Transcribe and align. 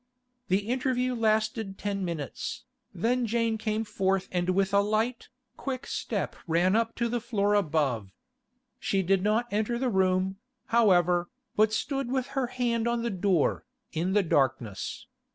The 0.47 0.67
interview 0.67 1.13
lasted 1.13 1.77
ten 1.77 2.03
minutes, 2.03 2.63
then 2.91 3.27
Jane 3.27 3.59
came 3.59 3.83
forth 3.83 4.27
and 4.31 4.49
with 4.49 4.73
a 4.73 4.79
light, 4.81 5.29
quick 5.57 5.85
step 5.85 6.35
ran 6.47 6.75
up 6.75 6.95
to 6.95 7.07
the 7.07 7.21
floor 7.21 7.53
above. 7.53 8.11
She 8.79 9.03
did 9.03 9.21
not 9.21 9.45
enter 9.53 9.77
the 9.77 9.89
room, 9.91 10.37
however, 10.69 11.29
but 11.55 11.71
stood 11.71 12.09
with 12.09 12.29
her 12.29 12.47
hand 12.47 12.87
on 12.87 13.03
the 13.03 13.11
door, 13.11 13.63
in 13.91 14.13
the 14.13 14.23
darkness. 14.23 15.05